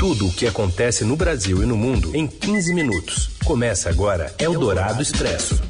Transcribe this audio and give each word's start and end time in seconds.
Tudo 0.00 0.28
o 0.28 0.32
que 0.32 0.46
acontece 0.46 1.04
no 1.04 1.14
Brasil 1.14 1.62
e 1.62 1.66
no 1.66 1.76
mundo 1.76 2.16
em 2.16 2.26
15 2.26 2.72
minutos. 2.72 3.28
Começa 3.44 3.90
agora 3.90 4.34
Eldorado 4.38 5.02
Expresso. 5.02 5.60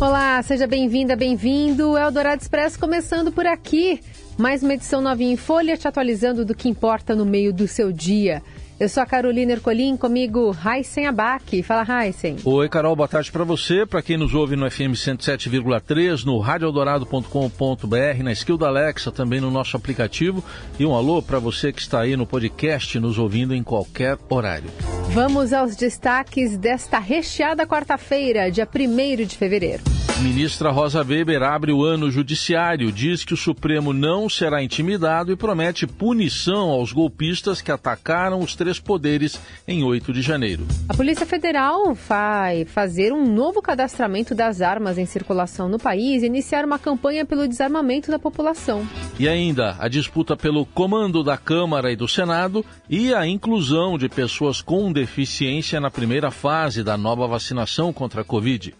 Olá, 0.00 0.40
seja 0.44 0.68
bem-vinda, 0.68 1.16
bem-vindo. 1.16 1.98
Eldorado 1.98 2.40
Expresso 2.40 2.78
começando 2.78 3.32
por 3.32 3.48
aqui. 3.48 4.00
Mais 4.38 4.62
uma 4.62 4.74
edição 4.74 5.00
novinha 5.00 5.32
em 5.32 5.36
folha, 5.36 5.76
te 5.76 5.88
atualizando 5.88 6.44
do 6.44 6.54
que 6.54 6.68
importa 6.68 7.16
no 7.16 7.26
meio 7.26 7.52
do 7.52 7.66
seu 7.66 7.90
dia. 7.90 8.40
Eu 8.80 8.88
sou 8.88 9.02
a 9.02 9.06
Carolina 9.06 9.52
Ercolim, 9.52 9.94
comigo 9.94 10.56
Heisen 10.64 11.04
Abac. 11.06 11.62
Fala, 11.62 11.84
Heisen. 11.86 12.36
Oi, 12.42 12.66
Carol, 12.66 12.96
boa 12.96 13.06
tarde 13.06 13.30
para 13.30 13.44
você. 13.44 13.84
Para 13.84 14.00
quem 14.00 14.16
nos 14.16 14.34
ouve 14.34 14.56
no 14.56 14.70
FM 14.70 14.94
107,3, 14.94 16.24
no 16.24 16.38
radioeldorado.com.br, 16.38 18.22
na 18.24 18.32
skill 18.32 18.56
da 18.56 18.68
Alexa, 18.68 19.12
também 19.12 19.38
no 19.38 19.50
nosso 19.50 19.76
aplicativo. 19.76 20.42
E 20.78 20.86
um 20.86 20.94
alô 20.94 21.20
para 21.20 21.38
você 21.38 21.74
que 21.74 21.82
está 21.82 22.00
aí 22.00 22.16
no 22.16 22.24
podcast, 22.24 22.98
nos 22.98 23.18
ouvindo 23.18 23.54
em 23.54 23.62
qualquer 23.62 24.16
horário. 24.30 24.70
Vamos 25.10 25.52
aos 25.52 25.76
destaques 25.76 26.56
desta 26.56 26.98
recheada 26.98 27.66
quarta-feira, 27.66 28.50
dia 28.50 28.66
1 28.66 29.26
de 29.26 29.36
fevereiro. 29.36 29.82
Ministra 30.22 30.70
Rosa 30.70 31.02
Weber 31.02 31.42
abre 31.42 31.72
o 31.72 31.82
ano 31.82 32.10
judiciário, 32.10 32.92
diz 32.92 33.24
que 33.24 33.32
o 33.32 33.38
Supremo 33.38 33.90
não 33.94 34.28
será 34.28 34.62
intimidado 34.62 35.32
e 35.32 35.36
promete 35.36 35.86
punição 35.86 36.68
aos 36.68 36.92
golpistas 36.92 37.62
que 37.62 37.72
atacaram 37.72 38.40
os 38.40 38.54
três 38.54 38.78
poderes 38.78 39.40
em 39.66 39.82
8 39.82 40.12
de 40.12 40.20
janeiro. 40.20 40.66
A 40.90 40.94
Polícia 40.94 41.24
Federal 41.24 41.94
vai 41.94 42.66
fazer 42.66 43.14
um 43.14 43.24
novo 43.24 43.62
cadastramento 43.62 44.34
das 44.34 44.60
armas 44.60 44.98
em 44.98 45.06
circulação 45.06 45.70
no 45.70 45.78
país 45.78 46.22
e 46.22 46.26
iniciar 46.26 46.66
uma 46.66 46.78
campanha 46.78 47.24
pelo 47.24 47.48
desarmamento 47.48 48.10
da 48.10 48.18
população. 48.18 48.86
E 49.18 49.26
ainda 49.26 49.74
a 49.78 49.88
disputa 49.88 50.36
pelo 50.36 50.66
comando 50.66 51.24
da 51.24 51.38
Câmara 51.38 51.90
e 51.90 51.96
do 51.96 52.06
Senado 52.06 52.62
e 52.90 53.14
a 53.14 53.26
inclusão 53.26 53.96
de 53.96 54.08
pessoas 54.08 54.60
com 54.60 54.92
deficiência 54.92 55.80
na 55.80 55.90
primeira 55.90 56.30
fase 56.30 56.84
da 56.84 56.98
nova 56.98 57.26
vacinação 57.26 57.90
contra 57.90 58.20
a 58.20 58.24
Covid. 58.24 58.74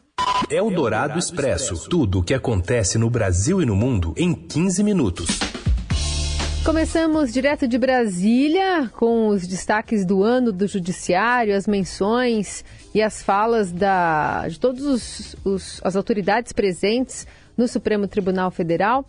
Eldorado 0.50 1.18
Expresso. 1.18 1.88
Tudo 1.88 2.18
o 2.18 2.22
que 2.22 2.34
acontece 2.34 2.98
no 2.98 3.08
Brasil 3.08 3.62
e 3.62 3.66
no 3.66 3.76
mundo 3.76 4.12
em 4.16 4.34
15 4.34 4.82
minutos. 4.82 5.38
Começamos 6.64 7.32
direto 7.32 7.66
de 7.66 7.78
Brasília 7.78 8.90
com 8.94 9.28
os 9.28 9.46
destaques 9.46 10.04
do 10.04 10.22
ano 10.22 10.52
do 10.52 10.66
Judiciário, 10.66 11.56
as 11.56 11.66
menções 11.66 12.64
e 12.94 13.00
as 13.00 13.22
falas 13.22 13.72
da, 13.72 14.46
de 14.46 14.60
todas 14.60 15.34
as 15.82 15.96
autoridades 15.96 16.52
presentes 16.52 17.26
no 17.56 17.66
Supremo 17.66 18.06
Tribunal 18.06 18.50
Federal. 18.50 19.06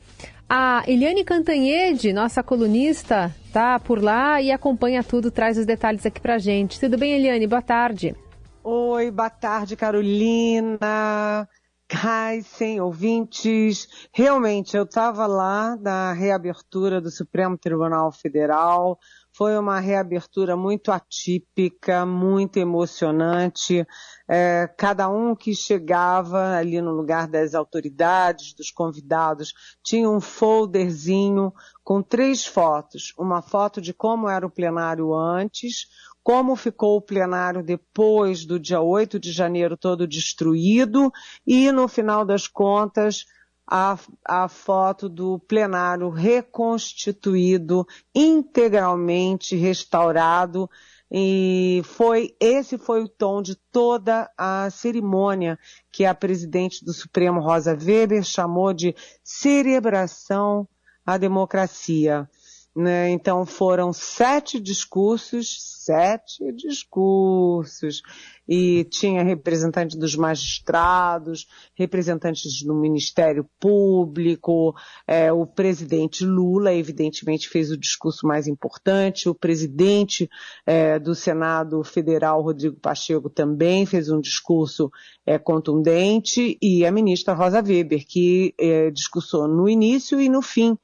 A 0.49 0.83
Eliane 0.87 1.23
Cantanhede, 1.23 2.13
nossa 2.13 2.41
colunista, 2.41 3.33
está 3.45 3.79
por 3.79 4.01
lá 4.01 4.41
e 4.41 4.51
acompanha 4.51 5.03
tudo, 5.03 5.31
traz 5.31 5.57
os 5.57 5.65
detalhes 5.65 6.05
aqui 6.05 6.21
para 6.21 6.37
gente. 6.37 6.79
Tudo 6.79 6.97
bem, 6.97 7.13
Eliane? 7.13 7.47
Boa 7.47 7.61
tarde. 7.61 8.15
Oi, 8.63 9.09
boa 9.09 9.27
tarde, 9.27 9.75
Carolina. 9.75 11.49
Heisen, 11.91 12.79
ouvintes. 12.79 13.87
Realmente, 14.13 14.77
eu 14.77 14.83
estava 14.83 15.25
lá 15.25 15.75
na 15.77 16.13
reabertura 16.13 17.01
do 17.01 17.09
Supremo 17.09 17.57
Tribunal 17.57 18.11
Federal. 18.11 18.99
Foi 19.33 19.57
uma 19.57 19.79
reabertura 19.79 20.55
muito 20.55 20.91
atípica, 20.91 22.05
muito 22.05 22.57
emocionante. 22.57 23.83
É, 24.29 24.69
cada 24.77 25.09
um 25.09 25.35
que 25.35 25.55
chegava 25.55 26.55
ali 26.55 26.79
no 26.81 26.91
lugar 26.91 27.27
das 27.27 27.55
autoridades, 27.55 28.53
dos 28.53 28.69
convidados, 28.69 29.53
tinha 29.83 30.07
um 30.07 30.21
folderzinho 30.21 31.51
com 31.83 32.03
três 32.03 32.45
fotos. 32.45 33.11
Uma 33.17 33.41
foto 33.41 33.81
de 33.81 33.91
como 33.91 34.29
era 34.29 34.45
o 34.45 34.51
plenário 34.51 35.13
antes, 35.15 35.87
como 36.23 36.55
ficou 36.55 36.97
o 36.97 37.01
plenário 37.01 37.63
depois 37.63 38.45
do 38.45 38.59
dia 38.59 38.81
8 38.81 39.19
de 39.19 39.31
janeiro 39.31 39.75
todo 39.75 40.07
destruído 40.07 41.11
e, 41.45 41.71
no 41.71 41.87
final 41.87 42.25
das 42.25 42.47
contas, 42.47 43.25
a, 43.67 43.97
a 44.25 44.47
foto 44.47 45.07
do 45.07 45.39
plenário 45.39 46.09
reconstituído, 46.09 47.87
integralmente 48.13 49.55
restaurado, 49.55 50.69
e 51.13 51.81
foi, 51.83 52.35
esse 52.39 52.77
foi 52.77 53.03
o 53.03 53.07
tom 53.07 53.41
de 53.41 53.55
toda 53.71 54.31
a 54.37 54.69
cerimônia 54.69 55.59
que 55.91 56.05
a 56.05 56.15
presidente 56.15 56.85
do 56.85 56.93
Supremo, 56.93 57.41
Rosa 57.41 57.77
Weber, 57.77 58.23
chamou 58.23 58.73
de 58.73 58.95
celebração 59.23 60.67
à 61.05 61.17
democracia. 61.17 62.29
Né? 62.73 63.09
Então 63.09 63.45
foram 63.45 63.91
sete 63.91 64.57
discursos, 64.57 65.57
sete 65.83 66.53
discursos, 66.53 68.01
e 68.47 68.85
tinha 68.85 69.23
representante 69.23 69.97
dos 69.97 70.15
magistrados, 70.15 71.47
representantes 71.75 72.63
do 72.63 72.73
Ministério 72.73 73.45
Público, 73.59 74.73
é, 75.05 75.33
o 75.33 75.45
presidente 75.45 76.25
Lula, 76.25 76.73
evidentemente, 76.73 77.49
fez 77.49 77.71
o 77.71 77.77
discurso 77.77 78.25
mais 78.25 78.47
importante, 78.47 79.27
o 79.27 79.35
presidente 79.35 80.29
é, 80.65 80.97
do 80.97 81.13
Senado 81.13 81.83
Federal, 81.83 82.41
Rodrigo 82.41 82.77
Pacheco, 82.77 83.29
também 83.29 83.85
fez 83.85 84.09
um 84.09 84.21
discurso 84.21 84.89
é, 85.25 85.37
contundente, 85.37 86.57
e 86.61 86.85
a 86.85 86.91
ministra 86.91 87.33
Rosa 87.33 87.61
Weber, 87.61 88.05
que 88.07 88.53
é, 88.57 88.89
discursou 88.91 89.45
no 89.45 89.67
início 89.67 90.21
e 90.21 90.29
no 90.29 90.41
fim 90.41 90.77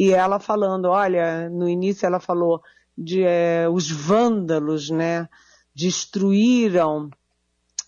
e 0.00 0.14
ela 0.14 0.40
falando, 0.40 0.86
olha, 0.86 1.50
no 1.50 1.68
início 1.68 2.06
ela 2.06 2.18
falou 2.18 2.62
de 2.96 3.22
é, 3.22 3.68
os 3.68 3.90
vândalos, 3.90 4.88
né, 4.88 5.28
destruíram 5.74 7.10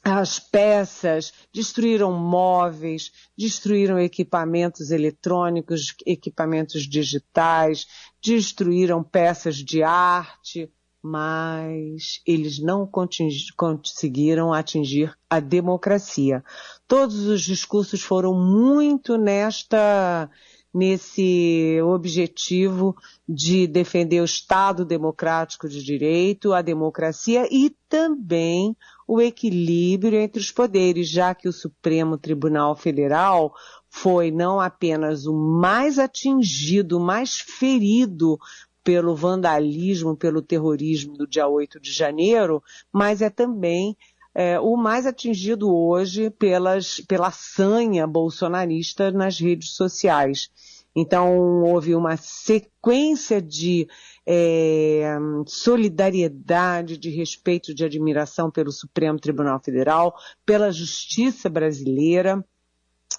as 0.04 0.38
peças, 0.38 1.32
destruíram 1.50 2.12
móveis, 2.12 3.10
destruíram 3.34 3.98
equipamentos 3.98 4.90
eletrônicos, 4.90 5.94
equipamentos 6.04 6.82
digitais, 6.82 7.86
destruíram 8.22 9.02
peças 9.02 9.56
de 9.56 9.82
arte, 9.82 10.70
mas 11.02 12.20
eles 12.26 12.58
não 12.58 12.86
conseguiram 12.86 14.52
atingir 14.52 15.16
a 15.30 15.40
democracia. 15.40 16.44
Todos 16.86 17.26
os 17.26 17.40
discursos 17.40 18.02
foram 18.02 18.34
muito 18.34 19.16
nesta 19.16 20.28
nesse 20.72 21.78
objetivo 21.82 22.96
de 23.28 23.66
defender 23.66 24.20
o 24.20 24.24
Estado 24.24 24.84
democrático 24.84 25.68
de 25.68 25.82
direito, 25.82 26.52
a 26.52 26.62
democracia 26.62 27.46
e 27.50 27.70
também 27.88 28.74
o 29.06 29.20
equilíbrio 29.20 30.18
entre 30.18 30.40
os 30.40 30.50
poderes, 30.50 31.08
já 31.08 31.34
que 31.34 31.48
o 31.48 31.52
Supremo 31.52 32.16
Tribunal 32.16 32.74
Federal 32.74 33.52
foi 33.90 34.30
não 34.30 34.58
apenas 34.58 35.26
o 35.26 35.34
mais 35.34 35.98
atingido, 35.98 36.98
mais 36.98 37.38
ferido 37.38 38.38
pelo 38.82 39.14
vandalismo, 39.14 40.16
pelo 40.16 40.42
terrorismo 40.42 41.16
do 41.16 41.26
dia 41.26 41.46
8 41.46 41.78
de 41.78 41.92
janeiro, 41.92 42.62
mas 42.90 43.22
é 43.22 43.30
também 43.30 43.96
é, 44.34 44.58
o 44.58 44.76
mais 44.76 45.06
atingido 45.06 45.74
hoje 45.74 46.30
pelas, 46.30 47.00
pela 47.00 47.30
sanha 47.30 48.06
bolsonarista 48.06 49.10
nas 49.10 49.38
redes 49.38 49.74
sociais. 49.74 50.50
Então, 50.94 51.62
houve 51.62 51.94
uma 51.94 52.16
sequência 52.18 53.40
de 53.40 53.88
é, 54.26 55.16
solidariedade, 55.46 56.98
de 56.98 57.08
respeito, 57.08 57.74
de 57.74 57.84
admiração 57.84 58.50
pelo 58.50 58.70
Supremo 58.70 59.18
Tribunal 59.18 59.58
Federal, 59.60 60.14
pela 60.44 60.70
justiça 60.70 61.48
brasileira. 61.48 62.44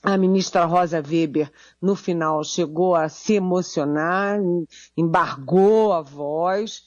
A 0.03 0.18
ministra 0.18 0.66
Rosa 0.66 1.01
Weber, 1.01 1.51
no 1.81 1.95
final, 1.95 2.44
chegou 2.44 2.95
a 2.95 3.09
se 3.09 3.34
emocionar, 3.34 4.40
embargou 4.97 5.94
a 5.94 6.01
voz 6.01 6.84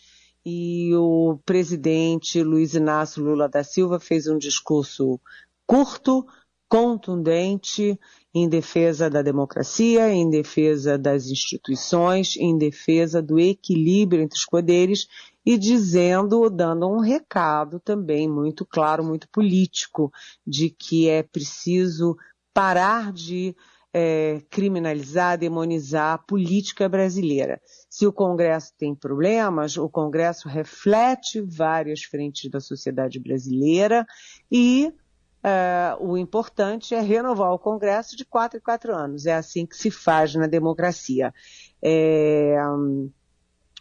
e 0.48 0.94
o 0.94 1.40
presidente 1.44 2.40
Luiz 2.40 2.75
Inácio 2.75 3.20
Lula 3.20 3.48
da 3.48 3.64
Silva 3.64 3.98
fez 3.98 4.28
um 4.28 4.38
discurso 4.38 5.20
curto, 5.66 6.25
contundente, 6.69 7.98
em 8.32 8.48
defesa 8.48 9.10
da 9.10 9.22
democracia, 9.22 10.08
em 10.08 10.31
defesa 10.31 10.96
das 10.96 11.26
instituições, 11.26 12.37
em 12.37 12.56
defesa 12.56 13.20
do 13.20 13.40
equilíbrio 13.40 14.22
entre 14.22 14.38
os 14.38 14.46
poderes 14.46 15.08
e 15.44 15.58
dizendo, 15.58 16.49
dando 16.49 16.88
um 16.88 17.00
recado 17.00 17.81
também 17.81 18.28
muito 18.28 18.64
claro, 18.64 19.04
muito 19.04 19.28
político, 19.31 20.12
de 20.46 20.70
que 20.70 21.08
é 21.08 21.25
preciso 21.25 22.16
parar 22.54 23.12
de 23.12 23.56
é, 23.93 24.43
criminalizar, 24.50 25.38
demonizar 25.38 26.15
a 26.15 26.19
política 26.19 26.88
brasileira. 26.88 27.61
Se 27.88 28.06
o 28.06 28.12
Congresso 28.12 28.73
tem 28.79 28.94
problemas, 28.94 29.77
o 29.77 29.88
Congresso 29.88 30.49
reflete 30.49 31.41
várias 31.41 32.03
frentes 32.03 32.50
da 32.50 32.61
sociedade 32.61 33.19
brasileira 33.19 34.06
e 34.50 34.93
uh, 35.43 36.05
o 36.05 36.19
importante 36.19 36.94
é 36.94 37.00
renovar 37.00 37.53
o 37.53 37.59
Congresso 37.59 38.17
de 38.17 38.25
quatro 38.25 38.59
em 38.59 38.62
quatro 38.62 38.94
anos. 38.94 39.27
É 39.27 39.35
assim 39.35 39.65
que 39.65 39.77
se 39.77 39.91
faz 39.91 40.35
na 40.35 40.47
democracia. 40.47 41.33
É, 41.81 42.56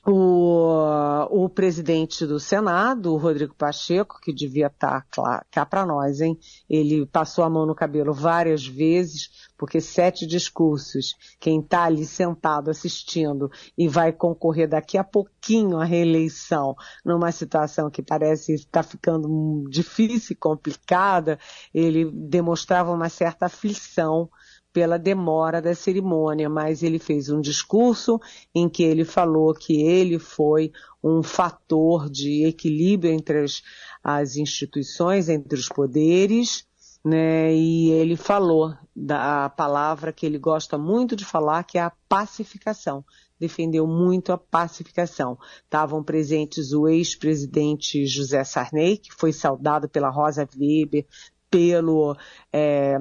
um, 0.08 1.24
o 1.32 1.50
presidente 1.50 2.26
do 2.26 2.40
Senado, 2.40 3.14
o 3.14 3.18
Rodrigo 3.18 3.56
Pacheco, 3.56 4.20
que 4.22 4.34
devia 4.34 4.68
estar 4.68 5.06
tá 5.10 5.46
cá 5.50 5.66
para 5.66 5.86
nós, 5.86 6.22
hein? 6.22 6.38
Ele 6.70 7.06
passou 7.08 7.44
a 7.44 7.50
mão 7.50 7.66
no 7.66 7.74
cabelo 7.74 8.14
várias 8.14 8.66
vezes, 8.66 9.30
porque 9.58 9.82
sete 9.82 10.28
discursos, 10.28 11.16
quem 11.40 11.60
está 11.60 11.84
ali 11.84 12.06
sentado 12.06 12.70
assistindo 12.70 13.50
e 13.78 13.88
vai 13.88 14.12
concorrer 14.12 14.70
daqui 14.70 14.98
a 14.98 15.04
pouquinho 15.04 15.80
à 15.80 15.86
reeleição, 15.86 16.76
numa 17.04 17.32
situação 17.32 17.90
que 17.90 18.04
parece 18.04 18.54
estar 18.54 18.84
tá 18.84 18.84
ficando 18.84 19.66
difícil 19.70 20.34
e 20.34 20.36
complicada, 20.36 21.40
ele 21.74 22.12
demonstrava 22.12 22.92
uma 22.92 23.10
certa 23.10 23.48
aflição 23.48 24.30
pela 24.76 25.00
demora 25.00 25.62
da 25.62 25.74
cerimônia, 25.74 26.50
mas 26.50 26.84
ele 26.84 27.00
fez 27.00 27.30
um 27.30 27.40
discurso 27.40 28.20
em 28.54 28.68
que 28.68 28.84
ele 28.84 29.06
falou 29.06 29.54
que 29.54 29.82
ele 29.82 30.20
foi 30.20 30.70
um 31.02 31.24
fator 31.24 32.10
de 32.10 32.46
equilíbrio 32.46 33.14
entre 33.14 33.46
as, 33.46 33.64
as 34.04 34.36
instituições, 34.36 35.30
entre 35.30 35.58
os 35.58 35.70
poderes, 35.70 36.68
né? 37.06 37.56
E 37.56 37.90
ele 37.92 38.18
falou 38.18 38.76
da 38.94 39.48
palavra 39.48 40.12
que 40.12 40.26
ele 40.26 40.38
gosta 40.38 40.78
muito 40.78 41.16
de 41.16 41.24
falar, 41.24 41.64
que 41.64 41.78
é 41.78 41.82
a 41.82 41.94
pacificação. 42.10 43.06
Defendeu 43.40 43.88
muito 43.88 44.34
a 44.34 44.38
pacificação. 44.38 45.38
Estavam 45.64 46.04
presentes 46.04 46.74
o 46.74 46.86
ex-presidente 46.86 48.06
José 48.06 48.44
Sarney, 48.44 48.98
que 48.98 49.14
foi 49.14 49.32
saudado 49.32 49.88
pela 49.88 50.10
Rosa 50.10 50.46
Weber, 50.60 51.06
pelo 51.50 52.18
é, 52.52 52.98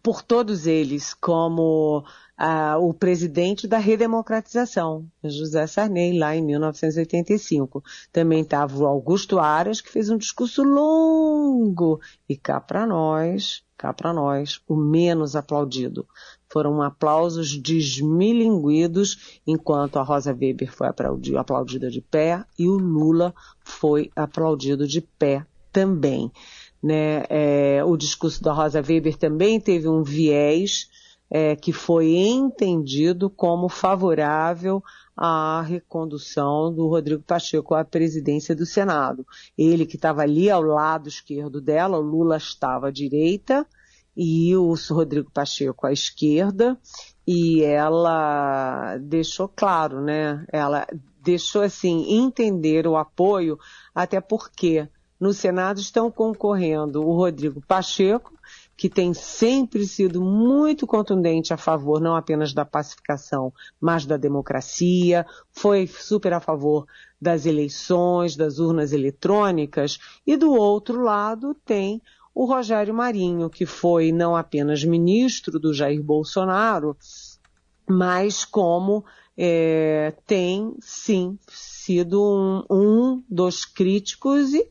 por 0.00 0.22
todos 0.22 0.66
eles 0.66 1.12
como 1.14 2.04
ah, 2.36 2.78
o 2.78 2.94
presidente 2.94 3.66
da 3.66 3.78
redemocratização, 3.78 5.06
José 5.22 5.66
Sarney, 5.66 6.18
lá 6.18 6.34
em 6.34 6.42
1985. 6.42 7.82
Também 8.12 8.42
estava 8.42 8.76
o 8.76 8.86
Augusto 8.86 9.38
Aras, 9.38 9.80
que 9.80 9.90
fez 9.90 10.08
um 10.08 10.16
discurso 10.16 10.62
longo, 10.62 12.00
e 12.28 12.36
cá 12.36 12.60
para 12.60 12.86
nós, 12.86 13.62
cá 13.76 13.92
para 13.92 14.12
nós, 14.12 14.60
o 14.66 14.76
menos 14.76 15.36
aplaudido. 15.36 16.06
Foram 16.48 16.82
aplausos 16.82 17.56
desmilinguidos, 17.56 19.40
enquanto 19.46 19.98
a 19.98 20.02
Rosa 20.02 20.32
Weber 20.32 20.72
foi 20.72 20.88
aplaudida 20.88 21.90
de 21.90 22.00
pé 22.00 22.44
e 22.58 22.68
o 22.68 22.76
Lula 22.76 23.34
foi 23.60 24.10
aplaudido 24.14 24.86
de 24.86 25.00
pé 25.00 25.46
também. 25.72 26.30
Né? 26.82 27.24
É, 27.28 27.84
o 27.84 27.96
discurso 27.96 28.42
da 28.42 28.52
Rosa 28.52 28.82
Weber 28.82 29.16
também 29.16 29.60
teve 29.60 29.88
um 29.88 30.02
viés 30.02 30.88
é, 31.30 31.56
que 31.56 31.72
foi 31.72 32.14
entendido 32.14 33.30
como 33.30 33.68
favorável 33.68 34.82
à 35.16 35.62
recondução 35.62 36.74
do 36.74 36.88
Rodrigo 36.88 37.22
Pacheco 37.22 37.74
à 37.74 37.84
presidência 37.84 38.54
do 38.54 38.66
Senado. 38.66 39.26
Ele 39.56 39.86
que 39.86 39.96
estava 39.96 40.22
ali 40.22 40.50
ao 40.50 40.60
lado 40.60 41.08
esquerdo 41.08 41.60
dela, 41.60 41.98
o 41.98 42.02
Lula 42.02 42.36
estava 42.36 42.88
à 42.88 42.90
direita 42.90 43.66
e 44.16 44.54
o 44.56 44.74
Rodrigo 44.90 45.30
Pacheco 45.30 45.86
à 45.86 45.92
esquerda, 45.92 46.78
e 47.26 47.62
ela 47.62 48.98
deixou 48.98 49.48
claro, 49.48 50.02
né? 50.02 50.44
Ela 50.52 50.86
deixou 51.22 51.62
assim 51.62 52.12
entender 52.12 52.86
o 52.86 52.96
apoio, 52.96 53.58
até 53.94 54.20
porque 54.20 54.86
no 55.22 55.32
Senado 55.32 55.78
estão 55.78 56.10
concorrendo 56.10 57.00
o 57.00 57.14
Rodrigo 57.14 57.60
Pacheco, 57.60 58.32
que 58.76 58.90
tem 58.90 59.14
sempre 59.14 59.86
sido 59.86 60.20
muito 60.20 60.84
contundente 60.84 61.54
a 61.54 61.56
favor 61.56 62.00
não 62.00 62.16
apenas 62.16 62.52
da 62.52 62.64
pacificação, 62.64 63.52
mas 63.80 64.04
da 64.04 64.16
democracia, 64.16 65.24
foi 65.52 65.86
super 65.86 66.32
a 66.32 66.40
favor 66.40 66.88
das 67.20 67.46
eleições, 67.46 68.34
das 68.34 68.58
urnas 68.58 68.92
eletrônicas, 68.92 70.00
e 70.26 70.36
do 70.36 70.52
outro 70.52 71.00
lado 71.00 71.54
tem 71.64 72.02
o 72.34 72.44
Rogério 72.44 72.92
Marinho, 72.92 73.48
que 73.48 73.64
foi 73.64 74.10
não 74.10 74.34
apenas 74.34 74.82
ministro 74.82 75.60
do 75.60 75.72
Jair 75.72 76.02
Bolsonaro, 76.02 76.96
mas 77.88 78.44
como 78.44 79.04
é, 79.38 80.14
tem 80.26 80.74
sim 80.80 81.38
sido 81.84 82.22
um, 82.22 82.64
um, 82.70 83.24
dos 83.28 83.64
críticos 83.64 84.54
e 84.54 84.70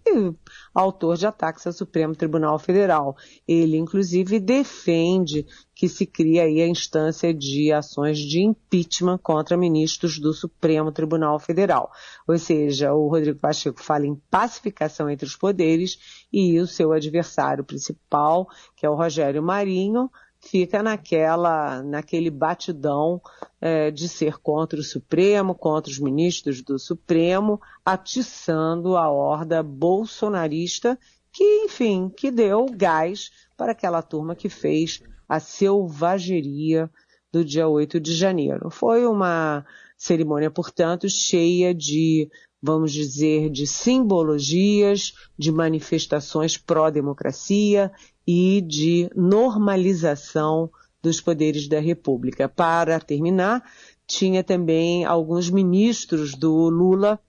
autor 0.73 1.17
de 1.17 1.27
ataques 1.27 1.67
ao 1.67 1.73
Supremo 1.73 2.15
Tribunal 2.15 2.57
Federal. 2.57 3.15
Ele, 3.47 3.77
inclusive, 3.77 4.39
defende 4.39 5.45
que 5.75 5.89
se 5.89 6.05
cria 6.05 6.43
aí 6.43 6.61
a 6.61 6.67
instância 6.67 7.33
de 7.33 7.71
ações 7.71 8.17
de 8.17 8.41
impeachment 8.41 9.17
contra 9.17 9.57
ministros 9.57 10.19
do 10.19 10.33
Supremo 10.33 10.91
Tribunal 10.91 11.39
Federal. 11.39 11.91
Ou 12.27 12.37
seja, 12.37 12.93
o 12.93 13.07
Rodrigo 13.09 13.39
Pacheco 13.39 13.81
fala 13.81 14.05
em 14.05 14.15
pacificação 14.29 15.09
entre 15.09 15.25
os 15.25 15.35
poderes 15.35 15.97
e 16.31 16.59
o 16.59 16.67
seu 16.67 16.93
adversário 16.93 17.63
principal, 17.63 18.47
que 18.75 18.85
é 18.85 18.89
o 18.89 18.95
Rogério 18.95 19.43
Marinho, 19.43 20.09
fica 20.41 20.81
naquela, 20.81 21.83
naquele 21.83 22.29
batidão 22.29 23.21
é, 23.59 23.91
de 23.91 24.09
ser 24.09 24.37
contra 24.39 24.79
o 24.79 24.83
Supremo, 24.83 25.55
contra 25.55 25.91
os 25.91 25.99
ministros 25.99 26.61
do 26.61 26.79
Supremo, 26.79 27.59
atiçando 27.85 28.97
a 28.97 29.09
horda 29.09 29.61
bolsonarista 29.61 30.97
que, 31.31 31.63
enfim, 31.63 32.09
que 32.09 32.29
deu 32.29 32.65
gás 32.65 33.31
para 33.55 33.71
aquela 33.71 34.01
turma 34.01 34.35
que 34.35 34.49
fez 34.49 35.01
a 35.29 35.39
selvageria 35.39 36.89
do 37.31 37.45
dia 37.45 37.67
8 37.67 37.99
de 37.99 38.13
janeiro. 38.13 38.69
Foi 38.69 39.05
uma 39.05 39.65
cerimônia, 39.97 40.51
portanto, 40.51 41.07
cheia 41.07 41.73
de, 41.73 42.29
vamos 42.61 42.91
dizer, 42.91 43.49
de 43.49 43.65
simbologias, 43.65 45.13
de 45.37 45.51
manifestações 45.51 46.57
pró-democracia 46.57 47.91
e 48.25 48.61
de 48.61 49.09
normalização 49.15 50.69
dos 51.01 51.19
poderes 51.19 51.67
da 51.67 51.79
República. 51.79 52.47
Para 52.47 52.99
terminar, 52.99 53.63
tinha 54.05 54.43
também 54.43 55.05
alguns 55.05 55.49
ministros 55.49 56.35
do 56.35 56.69
Lula, 56.69 57.19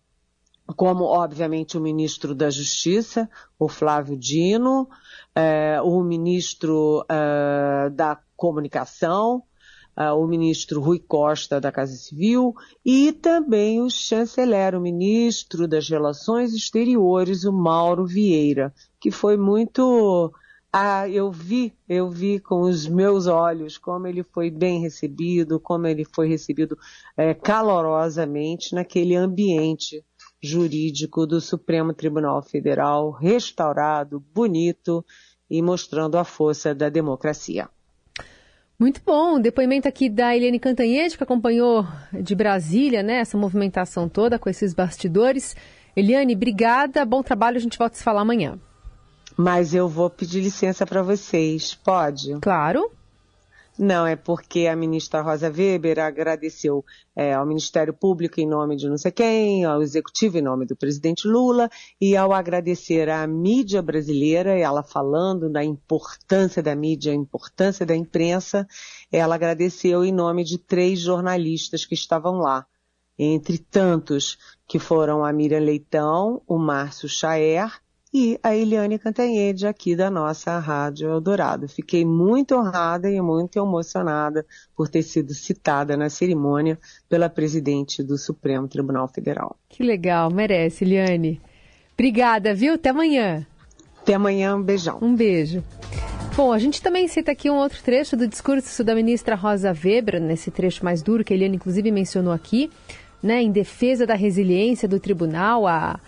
como 0.76 1.04
obviamente 1.04 1.76
o 1.76 1.80
ministro 1.80 2.34
da 2.34 2.50
Justiça, 2.50 3.28
o 3.58 3.68
Flávio 3.68 4.16
Dino, 4.16 4.88
eh, 5.34 5.80
o 5.82 6.02
ministro 6.02 7.04
eh, 7.08 7.90
da 7.90 8.20
Comunicação, 8.36 9.42
uh, 9.96 10.14
o 10.16 10.26
ministro 10.26 10.80
Rui 10.80 10.98
Costa 10.98 11.60
da 11.60 11.70
Casa 11.70 11.94
Civil 11.94 12.54
e 12.84 13.12
também 13.12 13.80
o 13.80 13.90
chanceler, 13.90 14.74
o 14.74 14.80
ministro 14.80 15.68
das 15.68 15.88
Relações 15.88 16.54
Exteriores, 16.54 17.44
o 17.44 17.52
Mauro 17.52 18.06
Vieira, 18.06 18.72
que 19.00 19.10
foi 19.10 19.36
muito 19.36 20.32
ah, 20.72 21.06
eu 21.06 21.30
vi, 21.30 21.74
eu 21.86 22.08
vi 22.08 22.40
com 22.40 22.62
os 22.62 22.88
meus 22.88 23.26
olhos 23.26 23.76
como 23.76 24.06
ele 24.06 24.22
foi 24.22 24.50
bem 24.50 24.80
recebido, 24.80 25.60
como 25.60 25.86
ele 25.86 26.02
foi 26.02 26.26
recebido 26.26 26.78
é, 27.14 27.34
calorosamente 27.34 28.74
naquele 28.74 29.14
ambiente 29.14 30.02
jurídico 30.42 31.26
do 31.26 31.42
Supremo 31.42 31.92
Tribunal 31.92 32.42
Federal, 32.42 33.10
restaurado, 33.10 34.24
bonito 34.34 35.04
e 35.48 35.60
mostrando 35.60 36.16
a 36.16 36.24
força 36.24 36.74
da 36.74 36.88
democracia. 36.88 37.68
Muito 38.78 39.02
bom. 39.04 39.38
Depoimento 39.38 39.86
aqui 39.86 40.08
da 40.08 40.34
Eliane 40.34 40.58
Cantanhede, 40.58 41.18
que 41.18 41.22
acompanhou 41.22 41.86
de 42.12 42.34
Brasília, 42.34 43.02
né, 43.02 43.18
essa 43.18 43.36
movimentação 43.36 44.08
toda 44.08 44.38
com 44.38 44.48
esses 44.48 44.72
bastidores. 44.72 45.54
Eliane, 45.94 46.34
obrigada. 46.34 47.04
Bom 47.04 47.22
trabalho. 47.22 47.58
A 47.58 47.60
gente 47.60 47.76
volta 47.76 47.94
a 47.94 47.98
se 47.98 48.02
falar 48.02 48.22
amanhã. 48.22 48.58
Mas 49.36 49.74
eu 49.74 49.88
vou 49.88 50.10
pedir 50.10 50.40
licença 50.40 50.86
para 50.86 51.02
vocês. 51.02 51.74
Pode? 51.74 52.38
Claro. 52.40 52.90
Não, 53.78 54.06
é 54.06 54.14
porque 54.14 54.66
a 54.66 54.76
ministra 54.76 55.22
Rosa 55.22 55.50
Weber 55.50 55.98
agradeceu 55.98 56.84
é, 57.16 57.32
ao 57.32 57.46
Ministério 57.46 57.94
Público 57.94 58.38
em 58.38 58.46
nome 58.46 58.76
de 58.76 58.86
não 58.86 58.98
sei 58.98 59.10
quem, 59.10 59.64
ao 59.64 59.80
Executivo 59.80 60.36
em 60.36 60.42
nome 60.42 60.66
do 60.66 60.76
presidente 60.76 61.26
Lula, 61.26 61.70
e 61.98 62.14
ao 62.14 62.34
agradecer 62.34 63.08
à 63.08 63.26
mídia 63.26 63.80
brasileira, 63.80 64.50
ela 64.58 64.82
falando 64.82 65.50
da 65.50 65.64
importância 65.64 66.62
da 66.62 66.76
mídia, 66.76 67.12
a 67.12 67.16
importância 67.16 67.86
da 67.86 67.96
imprensa, 67.96 68.68
ela 69.10 69.34
agradeceu 69.34 70.04
em 70.04 70.12
nome 70.12 70.44
de 70.44 70.58
três 70.58 71.00
jornalistas 71.00 71.86
que 71.86 71.94
estavam 71.94 72.38
lá. 72.40 72.66
Entre 73.18 73.58
tantos 73.58 74.38
que 74.68 74.78
foram 74.78 75.24
a 75.24 75.32
Miriam 75.32 75.60
Leitão, 75.60 76.42
o 76.46 76.58
Márcio 76.58 77.08
Chaer 77.08 77.81
e 78.12 78.38
a 78.42 78.54
Eliane 78.54 78.98
Cantanhede 78.98 79.66
aqui 79.66 79.96
da 79.96 80.10
nossa 80.10 80.58
Rádio 80.58 81.08
Eldorado. 81.08 81.66
Fiquei 81.66 82.04
muito 82.04 82.54
honrada 82.54 83.10
e 83.10 83.20
muito 83.22 83.58
emocionada 83.58 84.44
por 84.76 84.88
ter 84.88 85.02
sido 85.02 85.32
citada 85.32 85.96
na 85.96 86.10
cerimônia 86.10 86.78
pela 87.08 87.30
presidente 87.30 88.02
do 88.02 88.18
Supremo 88.18 88.68
Tribunal 88.68 89.08
Federal. 89.08 89.56
Que 89.68 89.82
legal, 89.82 90.30
merece, 90.30 90.84
Eliane. 90.84 91.40
Obrigada, 91.94 92.54
viu? 92.54 92.74
Até 92.74 92.90
amanhã. 92.90 93.46
Até 94.02 94.14
amanhã, 94.14 94.56
um 94.56 94.62
beijão. 94.62 94.98
Um 95.00 95.14
beijo. 95.14 95.64
Bom, 96.36 96.52
a 96.52 96.58
gente 96.58 96.82
também 96.82 97.08
cita 97.08 97.32
aqui 97.32 97.50
um 97.50 97.56
outro 97.56 97.82
trecho 97.82 98.16
do 98.16 98.26
discurso 98.26 98.82
da 98.82 98.94
ministra 98.94 99.34
Rosa 99.34 99.72
Weber, 99.72 100.20
nesse 100.20 100.50
trecho 100.50 100.84
mais 100.84 101.02
duro 101.02 101.24
que 101.24 101.32
a 101.32 101.36
Eliane 101.36 101.56
inclusive 101.56 101.90
mencionou 101.90 102.32
aqui 102.32 102.70
né, 103.22 103.40
em 103.40 103.52
defesa 103.52 104.04
da 104.04 104.14
resiliência 104.14 104.88
do 104.88 104.98
tribunal, 104.98 105.66
a, 105.66 106.00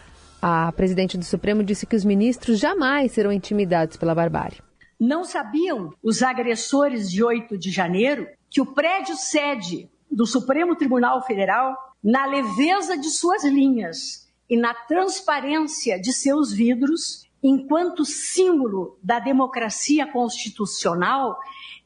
a 0.47 0.71
presidente 0.73 1.17
do 1.17 1.25
Supremo 1.25 1.65
disse 1.65 1.87
que 1.87 1.97
os 1.97 2.05
ministros 2.05 2.59
jamais 2.59 3.13
serão 3.13 3.33
intimidados 3.33 3.97
pela 3.97 4.15
barbárie. 4.15 4.61
Não 5.01 5.25
sabiam 5.25 5.95
os 6.03 6.23
agressores 6.23 7.11
de 7.11 7.25
8 7.25 7.57
de 7.57 7.71
janeiro 7.71 8.29
que 8.51 8.61
o 8.61 8.75
prédio 8.75 9.17
sede 9.17 9.89
do 10.11 10.27
Supremo 10.27 10.77
Tribunal 10.77 11.25
Federal, 11.25 11.75
na 12.03 12.27
leveza 12.27 12.95
de 12.95 13.09
suas 13.09 13.43
linhas 13.43 14.31
e 14.47 14.55
na 14.55 14.75
transparência 14.75 15.99
de 15.99 16.13
seus 16.13 16.53
vidros, 16.53 17.27
enquanto 17.43 18.05
símbolo 18.05 18.99
da 19.03 19.19
democracia 19.19 20.07
constitucional, 20.07 21.39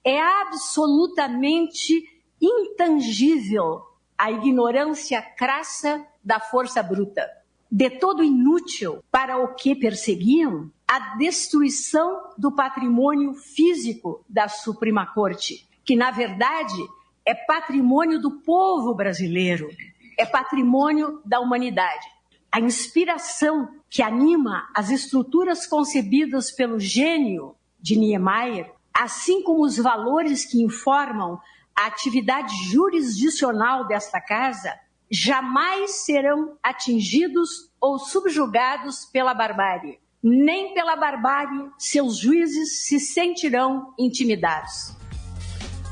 é 0.02 0.20
absolutamente 0.20 1.94
intangível 2.42 3.82
a 4.18 4.32
ignorância 4.32 5.22
crassa 5.22 6.04
da 6.24 6.40
força 6.40 6.82
bruta. 6.82 7.24
De 7.70 7.90
todo 7.90 8.24
inútil 8.24 9.04
para 9.10 9.36
o 9.38 9.54
que 9.54 9.74
perseguiam, 9.74 10.70
a 10.86 11.16
destruição 11.16 12.30
do 12.38 12.50
patrimônio 12.50 13.34
físico 13.34 14.24
da 14.28 14.48
Suprema 14.48 15.04
Corte, 15.06 15.68
que 15.84 15.94
na 15.94 16.10
verdade 16.10 16.82
é 17.26 17.34
patrimônio 17.34 18.18
do 18.18 18.40
povo 18.40 18.94
brasileiro, 18.94 19.68
é 20.18 20.24
patrimônio 20.24 21.20
da 21.26 21.40
humanidade. 21.40 22.06
A 22.50 22.58
inspiração 22.58 23.68
que 23.90 24.02
anima 24.02 24.66
as 24.74 24.90
estruturas 24.90 25.66
concebidas 25.66 26.50
pelo 26.50 26.80
gênio 26.80 27.54
de 27.78 27.96
Niemeyer, 27.96 28.72
assim 28.94 29.42
como 29.42 29.62
os 29.62 29.76
valores 29.76 30.46
que 30.46 30.62
informam 30.62 31.38
a 31.76 31.86
atividade 31.86 32.52
jurisdicional 32.70 33.86
desta 33.86 34.20
casa, 34.20 34.74
jamais 35.10 36.04
serão 36.04 36.56
atingidos 36.62 37.70
ou 37.80 37.98
subjugados 37.98 39.04
pela 39.06 39.34
barbárie. 39.34 39.98
Nem 40.22 40.74
pela 40.74 40.96
barbárie 40.96 41.70
seus 41.78 42.18
juízes 42.18 42.86
se 42.86 42.98
sentirão 42.98 43.94
intimidados. 43.98 44.96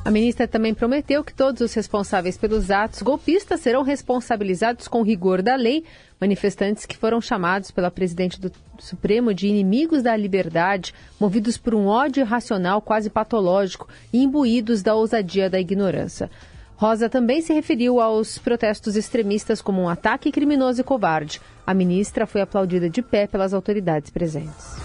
A 0.06 0.10
ministra 0.10 0.46
também 0.46 0.72
prometeu 0.72 1.24
que 1.24 1.34
todos 1.34 1.60
os 1.60 1.74
responsáveis 1.74 2.36
pelos 2.36 2.70
atos 2.70 3.02
golpistas 3.02 3.60
serão 3.60 3.82
responsabilizados 3.82 4.86
com 4.86 5.02
rigor 5.02 5.42
da 5.42 5.56
lei. 5.56 5.84
Manifestantes 6.20 6.86
que 6.86 6.96
foram 6.96 7.20
chamados 7.20 7.72
pela 7.72 7.90
presidente 7.90 8.40
do 8.40 8.52
Supremo 8.78 9.34
de 9.34 9.48
inimigos 9.48 10.04
da 10.04 10.16
liberdade, 10.16 10.94
movidos 11.18 11.58
por 11.58 11.74
um 11.74 11.86
ódio 11.86 12.20
irracional 12.20 12.80
quase 12.80 13.10
patológico 13.10 13.88
e 14.12 14.22
imbuídos 14.22 14.80
da 14.80 14.94
ousadia 14.94 15.50
da 15.50 15.58
ignorância. 15.58 16.30
Rosa 16.76 17.08
também 17.08 17.40
se 17.40 17.54
referiu 17.54 18.00
aos 18.00 18.36
protestos 18.36 18.96
extremistas 18.96 19.62
como 19.62 19.80
um 19.80 19.88
ataque 19.88 20.30
criminoso 20.30 20.80
e 20.80 20.84
covarde. 20.84 21.40
A 21.66 21.72
ministra 21.72 22.26
foi 22.26 22.42
aplaudida 22.42 22.88
de 22.90 23.00
pé 23.00 23.26
pelas 23.26 23.54
autoridades 23.54 24.10
presentes. 24.10 24.76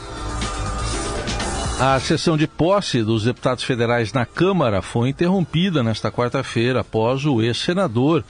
A 1.79 1.99
sessão 1.99 2.37
de 2.37 2.47
posse 2.47 3.03
dos 3.03 3.23
deputados 3.23 3.63
federais 3.63 4.13
na 4.13 4.25
Câmara 4.25 4.81
foi 4.81 5.09
interrompida 5.09 5.83
nesta 5.83 6.11
quarta-feira 6.11 6.81
após 6.81 7.25
o 7.25 7.41
ex-senador 7.41 8.23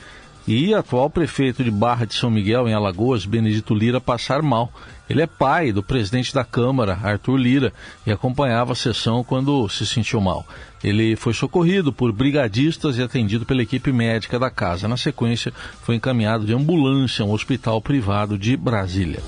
e 0.48 0.74
atual 0.74 1.10
prefeito 1.10 1.64
de 1.64 1.70
Barra 1.70 2.06
de 2.06 2.16
São 2.16 2.32
Miguel, 2.32 2.68
em 2.68 2.74
Alagoas, 2.74 3.26
Benedito 3.26 3.76
Lira, 3.76 4.02
passar 4.02 4.42
mal. 4.42 4.72
Ele 5.12 5.22
é 5.22 5.28
pai 5.28 5.74
do 5.74 5.84
presidente 5.84 6.34
da 6.34 6.46
Câmara, 6.46 6.98
Arthur 7.04 7.36
Lira, 7.36 7.74
e 8.08 8.12
acompanhava 8.14 8.72
a 8.72 8.76
sessão 8.76 9.26
quando 9.26 9.68
se 9.68 9.86
sentiu 9.86 10.22
mal. 10.22 10.48
Ele 10.82 11.18
foi 11.18 11.34
socorrido 11.34 11.92
por 11.92 12.14
brigadistas 12.14 12.98
e 12.98 13.04
atendido 13.04 13.46
pela 13.46 13.62
equipe 13.62 13.92
médica 13.92 14.40
da 14.40 14.50
casa. 14.50 14.88
Na 14.88 14.96
sequência, 14.96 15.52
foi 15.82 15.96
encaminhado 15.96 16.46
de 16.46 16.54
ambulância 16.54 17.24
a 17.24 17.26
um 17.26 17.34
hospital 17.34 17.82
privado 17.82 18.38
de 18.38 18.56
Brasília. 18.56 19.20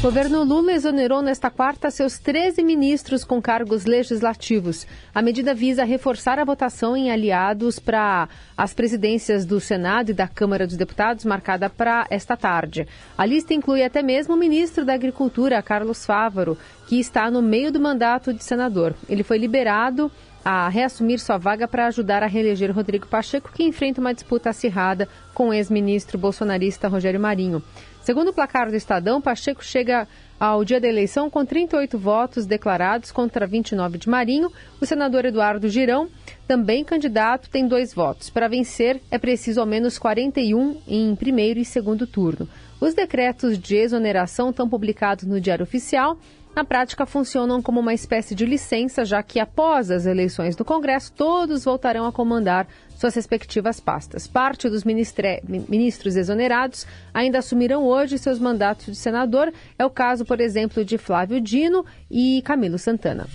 Governo 0.00 0.44
Lula 0.44 0.74
exonerou 0.74 1.20
nesta 1.20 1.50
quarta 1.50 1.90
seus 1.90 2.20
13 2.20 2.62
ministros 2.62 3.24
com 3.24 3.42
cargos 3.42 3.84
legislativos. 3.84 4.86
A 5.12 5.20
medida 5.20 5.52
visa 5.52 5.82
reforçar 5.82 6.38
a 6.38 6.44
votação 6.44 6.96
em 6.96 7.10
aliados 7.10 7.80
para 7.80 8.28
as 8.56 8.72
presidências 8.72 9.44
do 9.44 9.58
Senado 9.58 10.10
e 10.10 10.14
da 10.14 10.28
Câmara 10.28 10.68
dos 10.68 10.76
Deputados, 10.76 11.24
marcada 11.24 11.68
para 11.68 12.06
esta 12.10 12.36
tarde. 12.36 12.86
A 13.18 13.26
lista 13.26 13.52
inclui 13.52 13.82
até 13.82 14.00
mesmo 14.00 14.34
o 14.34 14.38
ministro 14.38 14.84
da 14.84 14.94
Agricultura, 14.94 15.60
Carlos 15.64 16.06
Fávaro, 16.06 16.56
que 16.86 17.00
está 17.00 17.28
no 17.28 17.42
meio 17.42 17.72
do 17.72 17.80
mandato 17.80 18.32
de 18.32 18.44
senador. 18.44 18.94
Ele 19.08 19.24
foi 19.24 19.36
liberado 19.36 20.12
a 20.44 20.68
reassumir 20.68 21.18
sua 21.18 21.38
vaga 21.38 21.66
para 21.66 21.88
ajudar 21.88 22.22
a 22.22 22.26
reeleger 22.26 22.70
Rodrigo 22.70 23.08
Pacheco, 23.08 23.50
que 23.52 23.64
enfrenta 23.64 24.00
uma 24.00 24.14
disputa 24.14 24.50
acirrada 24.50 25.08
com 25.34 25.48
o 25.48 25.52
ex-ministro 25.52 26.16
bolsonarista 26.16 26.86
Rogério 26.86 27.18
Marinho. 27.18 27.60
Segundo 28.08 28.28
o 28.28 28.32
placar 28.32 28.70
do 28.70 28.74
Estadão, 28.74 29.20
Pacheco 29.20 29.62
chega 29.62 30.08
ao 30.40 30.64
dia 30.64 30.80
da 30.80 30.88
eleição 30.88 31.28
com 31.28 31.44
38 31.44 31.98
votos 31.98 32.46
declarados 32.46 33.12
contra 33.12 33.46
29 33.46 33.98
de 33.98 34.08
Marinho. 34.08 34.50
O 34.80 34.86
senador 34.86 35.26
Eduardo 35.26 35.68
Girão, 35.68 36.08
também 36.46 36.82
candidato, 36.82 37.50
tem 37.50 37.68
dois 37.68 37.92
votos. 37.92 38.30
Para 38.30 38.48
vencer, 38.48 38.98
é 39.10 39.18
preciso 39.18 39.60
ao 39.60 39.66
menos 39.66 39.98
41 39.98 40.80
em 40.88 41.14
primeiro 41.16 41.60
e 41.60 41.66
segundo 41.66 42.06
turno. 42.06 42.48
Os 42.80 42.94
decretos 42.94 43.58
de 43.58 43.76
exoneração 43.76 44.48
estão 44.48 44.66
publicados 44.66 45.26
no 45.26 45.38
Diário 45.38 45.64
Oficial 45.64 46.18
na 46.58 46.64
prática 46.64 47.06
funcionam 47.06 47.62
como 47.62 47.78
uma 47.78 47.94
espécie 47.94 48.34
de 48.34 48.44
licença, 48.44 49.04
já 49.04 49.22
que 49.22 49.38
após 49.38 49.92
as 49.92 50.06
eleições 50.06 50.56
do 50.56 50.64
Congresso, 50.64 51.12
todos 51.12 51.64
voltarão 51.64 52.04
a 52.04 52.10
comandar 52.10 52.66
suas 52.96 53.14
respectivas 53.14 53.78
pastas. 53.78 54.26
Parte 54.26 54.68
dos 54.68 54.82
ministros 54.82 56.16
exonerados 56.16 56.84
ainda 57.14 57.38
assumirão 57.38 57.84
hoje 57.84 58.18
seus 58.18 58.40
mandatos 58.40 58.86
de 58.86 58.96
senador. 58.96 59.52
É 59.78 59.86
o 59.86 59.90
caso, 59.90 60.24
por 60.24 60.40
exemplo, 60.40 60.84
de 60.84 60.98
Flávio 60.98 61.40
Dino 61.40 61.86
e 62.10 62.42
Camilo 62.44 62.76
Santana. 62.76 63.28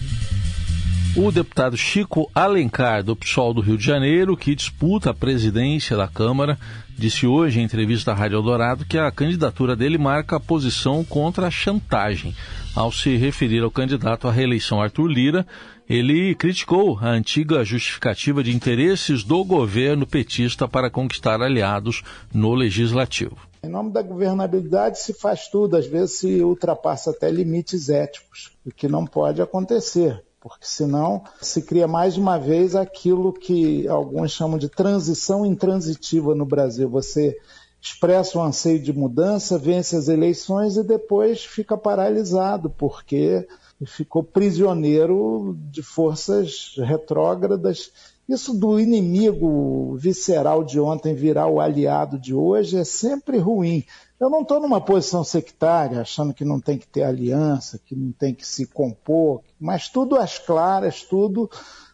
O 1.16 1.32
deputado 1.32 1.78
Chico 1.78 2.30
Alencar, 2.36 3.04
do 3.04 3.16
PSOL 3.16 3.54
do 3.54 3.62
Rio 3.62 3.78
de 3.78 3.86
Janeiro, 3.86 4.36
que 4.36 4.54
disputa 4.54 5.12
a 5.12 5.14
presidência 5.14 5.96
da 5.96 6.10
Câmara, 6.10 6.60
disse 6.98 7.26
hoje 7.26 7.62
em 7.62 7.64
entrevista 7.64 8.12
à 8.12 8.14
Rádio 8.14 8.36
Eldorado 8.36 8.84
que 8.84 8.98
a 8.98 9.10
candidatura 9.12 9.78
dele 9.78 9.98
marca 9.98 10.36
a 10.36 10.42
posição 10.42 11.06
contra 11.06 11.48
a 11.48 11.52
chantagem. 11.52 12.36
Ao 12.76 12.92
se 12.92 13.16
referir 13.18 13.62
ao 13.64 13.70
candidato 13.70 14.28
à 14.28 14.32
reeleição 14.32 14.82
Arthur 14.82 15.06
Lira, 15.06 15.46
ele 15.88 16.34
criticou 16.34 16.98
a 17.00 17.10
antiga 17.10 17.64
justificativa 17.64 18.44
de 18.44 18.52
interesses 18.52 19.24
do 19.24 19.44
governo 19.44 20.08
petista 20.08 20.68
para 20.68 20.90
conquistar 20.90 21.40
aliados 21.40 22.02
no 22.34 22.56
legislativo. 22.56 23.38
Em 23.64 23.70
nome 23.70 23.92
da 23.92 24.02
governabilidade 24.02 25.00
se 25.00 25.14
faz 25.14 25.48
tudo, 25.50 25.78
às 25.78 25.86
vezes 25.86 26.18
se 26.18 26.42
ultrapassa 26.42 27.12
até 27.12 27.30
limites 27.30 27.90
éticos, 27.90 28.52
o 28.66 28.72
que 28.72 28.88
não 28.88 29.06
pode 29.06 29.40
acontecer 29.40 30.24
porque 30.44 30.66
senão 30.66 31.24
se 31.42 31.62
cria 31.62 31.88
mais 31.88 32.18
uma 32.18 32.38
vez 32.38 32.76
aquilo 32.76 33.32
que 33.32 33.88
alguns 33.88 34.34
chamam 34.34 34.58
de 34.58 34.68
transição 34.68 35.46
intransitiva 35.46 36.36
no 36.36 36.46
Brasil. 36.46 36.90
Você 36.90 37.38
expressa 37.84 38.40
um 38.40 38.44
anseio 38.44 38.80
de 38.80 38.94
mudança, 38.94 39.58
vence 39.58 39.98
as 39.98 40.08
eleições 40.08 40.78
e 40.78 40.84
depois 40.84 41.44
fica 41.44 41.78
paralisado, 41.78 42.70
porque 42.70 43.46
ficou 43.86 44.24
prisioneiro 44.24 45.58
de 45.70 45.84
forças 45.84 46.76
retrógradas. 46.78 47.92
Isso 48.28 48.54
do 48.54 48.80
inimigo 48.80 49.98
visceral 49.98 50.64
de 50.64 50.80
ontem 50.80 51.14
virar 51.14 51.48
o 51.48 51.60
aliado 51.60 52.18
de 52.18 52.34
hoje 52.34 52.78
é 52.78 52.86
sempre 52.86 53.38
ruim. 53.38 53.84
Eu 54.18 54.30
não 54.30 54.44
estou 54.44 54.62
numa 54.62 54.80
posição 54.80 55.22
sectária, 55.22 56.00
achando 56.00 56.34
que 56.34 56.46
não 56.46 56.62
tem 56.62 56.78
que 56.78 56.88
ter 56.88 57.04
aliança, 57.04 57.78
que 57.86 57.94
não 57.94 58.14
tem 58.14 58.34
que 58.34 58.48
se 58.48 58.66
compor, 58.66 59.42
mas 59.60 59.90
tudo 59.90 60.16
às 60.16 60.40
claras, 60.40 61.04
tudo 61.04 61.50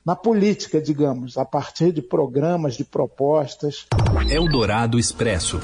na 0.06 0.16
política, 0.16 0.80
digamos, 0.80 1.38
a 1.38 1.46
partir 1.46 1.92
de 1.92 2.02
programas, 2.02 2.76
de 2.76 2.84
propostas. 2.84 3.88
Eldorado 4.30 5.00
Expresso. 5.00 5.60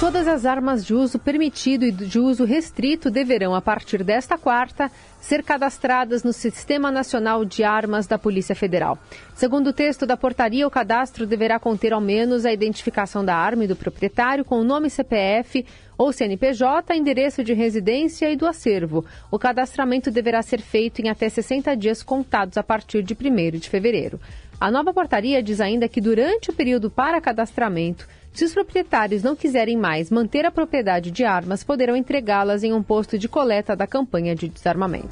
Todas 0.00 0.28
as 0.28 0.46
armas 0.46 0.86
de 0.86 0.94
uso 0.94 1.18
permitido 1.18 1.84
e 1.84 1.90
de 1.90 2.20
uso 2.20 2.44
restrito 2.44 3.10
deverão, 3.10 3.52
a 3.52 3.60
partir 3.60 4.04
desta 4.04 4.38
quarta, 4.38 4.88
ser 5.20 5.42
cadastradas 5.42 6.22
no 6.22 6.32
Sistema 6.32 6.88
Nacional 6.88 7.44
de 7.44 7.64
Armas 7.64 8.06
da 8.06 8.16
Polícia 8.16 8.54
Federal. 8.54 8.96
Segundo 9.34 9.70
o 9.70 9.72
texto 9.72 10.06
da 10.06 10.16
portaria, 10.16 10.68
o 10.68 10.70
cadastro 10.70 11.26
deverá 11.26 11.58
conter 11.58 11.92
ao 11.92 12.00
menos 12.00 12.46
a 12.46 12.52
identificação 12.52 13.24
da 13.24 13.34
arma 13.34 13.64
e 13.64 13.66
do 13.66 13.74
proprietário 13.74 14.44
com 14.44 14.60
o 14.60 14.64
nome 14.64 14.88
CPF 14.88 15.66
ou 15.98 16.12
CNPJ, 16.12 16.94
endereço 16.94 17.42
de 17.42 17.52
residência 17.52 18.30
e 18.30 18.36
do 18.36 18.46
acervo. 18.46 19.04
O 19.32 19.38
cadastramento 19.38 20.12
deverá 20.12 20.42
ser 20.42 20.60
feito 20.60 21.00
em 21.00 21.08
até 21.08 21.28
60 21.28 21.76
dias 21.76 22.04
contados 22.04 22.56
a 22.56 22.62
partir 22.62 23.02
de 23.02 23.14
1 23.14 23.58
de 23.58 23.68
fevereiro. 23.68 24.20
A 24.60 24.70
nova 24.70 24.92
portaria 24.92 25.42
diz 25.42 25.60
ainda 25.60 25.88
que 25.88 26.00
durante 26.00 26.50
o 26.50 26.52
período 26.52 26.88
para 26.88 27.20
cadastramento, 27.20 28.06
se 28.38 28.44
os 28.44 28.54
proprietários 28.54 29.20
não 29.20 29.34
quiserem 29.34 29.76
mais 29.76 30.12
manter 30.12 30.46
a 30.46 30.50
propriedade 30.52 31.10
de 31.10 31.24
armas, 31.24 31.64
poderão 31.64 31.96
entregá-las 31.96 32.62
em 32.62 32.72
um 32.72 32.80
posto 32.80 33.18
de 33.18 33.26
coleta 33.26 33.74
da 33.74 33.84
campanha 33.84 34.32
de 34.32 34.48
desarmamento. 34.48 35.08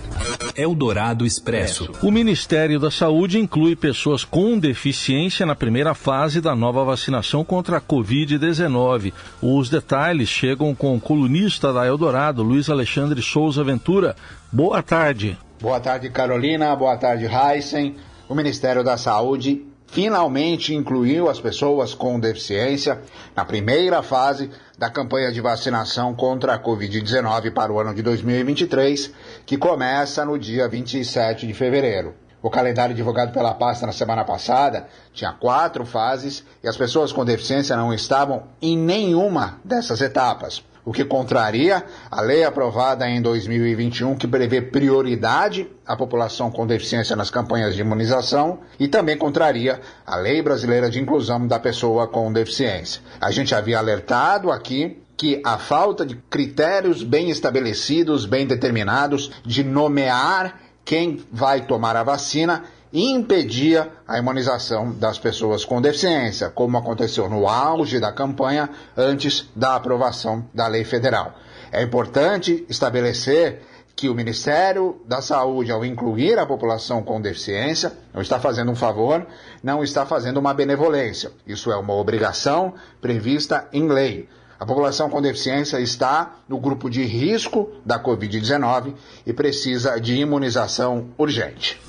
Eldorado 0.55 1.27
Expresso. 1.27 1.91
O 2.05 2.13
Ministério 2.13 2.79
da 2.79 2.89
Saúde 2.89 3.41
inclui 3.41 3.75
pessoas 3.75 4.23
com 4.23 4.57
deficiência 4.57 5.45
na 5.45 5.57
primeira 5.57 5.93
fase 5.93 6.41
da 6.41 6.55
nova 6.55 6.85
vacinação 6.85 7.43
contra 7.43 7.79
a 7.79 7.81
Covid-19. 7.81 9.13
Os 9.43 9.69
detalhes 9.69 10.29
chegam 10.29 10.73
com 10.73 10.95
o 10.95 11.01
colunista 11.01 11.73
da 11.73 11.85
Eldorado, 11.85 12.45
Luiz 12.45 12.71
Alexandre 12.71 13.21
Souza 13.21 13.65
Ventura. 13.65 14.15
Boa 14.53 14.85
tarde. 14.85 15.37
Boa 15.61 15.81
tarde, 15.81 16.11
Carolina. 16.11 16.77
Boa 16.77 16.97
tarde, 16.97 17.27
Heisen. 17.27 17.97
O 18.29 18.37
Ministério 18.37 18.85
da 18.85 18.97
Saúde 18.97 19.67
finalmente 19.87 20.75
incluiu 20.75 21.29
as 21.29 21.41
pessoas 21.41 21.95
com 21.95 22.19
deficiência 22.19 23.01
na 23.35 23.45
primeira 23.45 24.03
fase 24.03 24.51
da 24.79 24.91
campanha 24.91 25.33
de 25.33 25.41
vacinação 25.41 26.15
contra 26.15 26.55
a 26.55 26.63
Covid-19 26.63 27.53
para 27.53 27.73
o 27.73 27.81
ano 27.81 27.95
de 27.95 28.03
2023, 28.03 29.13
que 29.45 29.57
começa 29.57 30.25
no 30.25 30.39
dia 30.39 30.69
27 30.69 31.47
de 31.47 31.55
fevereiro. 31.55 32.15
O 32.43 32.51
calendário 32.51 32.95
divulgado 32.95 33.33
pela 33.33 33.55
pasta 33.55 33.87
na 33.87 33.93
semana 33.93 34.25
passada 34.25 34.87
tinha 35.13 35.33
quatro 35.33 35.85
fases 35.85 36.45
e 36.63 36.69
as 36.69 36.77
pessoas 36.77 37.11
com 37.11 37.25
deficiência 37.25 37.77
não 37.77 37.93
estavam 37.93 38.45
em 38.61 38.77
nenhuma 38.77 39.59
dessas 39.65 40.01
etapas 40.01 40.63
o 40.87 40.93
que 40.93 41.05
contraria 41.05 41.85
a 42.09 42.21
lei 42.21 42.45
aprovada 42.45 43.07
em 43.11 43.21
2021 43.21 44.15
que 44.15 44.29
prevê 44.29 44.63
prioridade 44.63 45.69
à 45.85 45.97
população 45.97 46.49
com 46.49 46.65
deficiência 46.65 47.17
nas 47.17 47.29
campanhas 47.29 47.75
de 47.75 47.81
imunização 47.81 48.61
e 48.79 48.87
também 48.87 49.19
contraria 49.19 49.81
a 50.07 50.15
lei 50.17 50.41
brasileira 50.41 50.89
de 50.89 51.01
inclusão 51.01 51.45
da 51.45 51.59
pessoa 51.59 52.07
com 52.07 52.33
deficiência. 52.33 53.03
A 53.21 53.33
gente 53.33 53.53
havia 53.53 53.79
alertado 53.79 54.53
aqui 54.53 55.03
que 55.17 55.43
a 55.45 55.59
falta 55.59 56.07
de 56.07 56.15
critérios 56.31 57.03
bem 57.03 57.31
estabelecidos, 57.31 58.25
bem 58.25 58.47
determinados, 58.47 59.33
de 59.45 59.65
nomear 59.65 60.61
quem 60.85 61.21
vai 61.33 61.63
tomar 61.63 61.97
a 61.97 62.05
vacina 62.05 62.63
impedia 62.93 63.91
a 64.07 64.19
imunização 64.19 64.93
das 64.93 65.19
pessoas 65.19 65.65
com 65.65 65.81
deficiência, 65.81 66.51
como 66.51 66.77
aconteceu 66.77 67.29
no 67.29 67.49
auge 67.49 68.01
da 68.01 68.13
campanha 68.13 68.71
antes 68.97 69.49
da 69.55 69.77
aprovação 69.77 70.45
da 70.55 70.67
lei 70.67 70.85
federal. 70.85 71.35
É 71.73 71.83
importante 71.83 72.65
estabelecer 72.69 73.63
que 73.97 74.11
o 74.11 74.15
Ministério 74.15 75.01
da 75.07 75.23
Saúde, 75.23 75.73
ao 75.73 75.85
incluir 75.85 76.39
a 76.39 76.45
população 76.45 77.03
com 77.03 77.21
deficiência, 77.21 77.93
não 78.13 78.21
está 78.21 78.39
fazendo 78.39 78.71
um 78.71 78.77
favor, 78.77 79.27
não 79.63 79.83
está 79.83 80.05
fazendo 80.05 80.39
uma 80.39 80.53
benevolência. 80.53 81.33
Isso 81.47 81.73
é 81.73 81.77
uma 81.77 81.95
obrigação 81.95 82.75
prevista 83.01 83.67
em 83.73 83.89
lei. 83.89 84.29
A 84.61 84.67
população 84.67 85.09
com 85.09 85.21
deficiência 85.21 85.81
está 85.81 86.37
no 86.49 86.59
grupo 86.59 86.91
de 86.91 87.05
risco 87.05 87.71
da 87.85 87.99
Covid-19 87.99 88.95
e 89.27 89.33
precisa 89.33 89.99
de 89.99 90.17
imunização 90.17 91.09
urgente. 91.19 91.86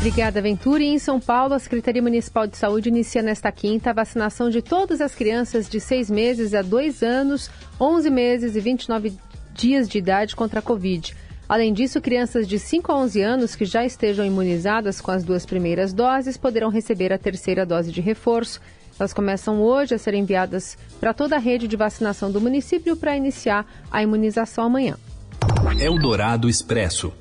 Obrigada, 0.00 0.40
Ventura. 0.40 0.82
E 0.82 0.86
em 0.86 0.98
São 0.98 1.20
Paulo, 1.20 1.52
a 1.52 1.58
Secretaria 1.58 2.00
Municipal 2.00 2.46
de 2.46 2.56
Saúde 2.56 2.88
inicia 2.88 3.20
nesta 3.20 3.52
quinta 3.52 3.90
a 3.90 3.92
vacinação 3.92 4.48
de 4.48 4.62
todas 4.62 4.98
as 4.98 5.14
crianças 5.14 5.68
de 5.68 5.78
6 5.78 6.08
meses 6.08 6.54
a 6.54 6.62
2 6.62 7.02
anos, 7.02 7.50
11 7.78 8.08
meses 8.08 8.56
e 8.56 8.60
29 8.60 9.12
dias 9.52 9.86
de 9.86 9.98
idade 9.98 10.34
contra 10.34 10.60
a 10.60 10.62
Covid. 10.62 11.14
Além 11.46 11.74
disso, 11.74 12.00
crianças 12.00 12.48
de 12.48 12.58
5 12.58 12.90
a 12.90 12.96
11 12.96 13.20
anos 13.20 13.54
que 13.54 13.66
já 13.66 13.84
estejam 13.84 14.24
imunizadas 14.24 15.02
com 15.02 15.10
as 15.10 15.22
duas 15.22 15.44
primeiras 15.44 15.92
doses 15.92 16.38
poderão 16.38 16.70
receber 16.70 17.12
a 17.12 17.18
terceira 17.18 17.66
dose 17.66 17.92
de 17.92 18.00
reforço. 18.00 18.58
Elas 18.98 19.12
começam 19.12 19.60
hoje 19.60 19.94
a 19.94 19.98
ser 19.98 20.14
enviadas 20.14 20.78
para 20.98 21.12
toda 21.12 21.36
a 21.36 21.38
rede 21.38 21.68
de 21.68 21.76
vacinação 21.76 22.32
do 22.32 22.40
município 22.40 22.96
para 22.96 23.14
iniciar 23.14 23.66
a 23.90 24.02
imunização 24.02 24.64
amanhã. 24.64 24.96
Eldorado 25.78 26.48
Expresso. 26.48 27.12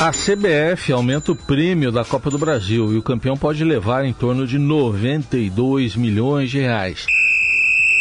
A 0.00 0.12
CBF 0.12 0.90
aumenta 0.94 1.30
o 1.30 1.36
prêmio 1.36 1.92
da 1.92 2.02
Copa 2.02 2.30
do 2.30 2.38
Brasil 2.38 2.90
e 2.90 2.96
o 2.96 3.02
campeão 3.02 3.36
pode 3.36 3.62
levar 3.62 4.02
em 4.06 4.14
torno 4.14 4.46
de 4.46 4.58
92 4.58 5.94
milhões 5.94 6.50
de 6.50 6.58
reais. 6.58 7.04